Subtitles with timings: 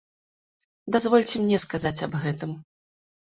[0.95, 2.57] Дазвольце мне сказаць аб гэтым.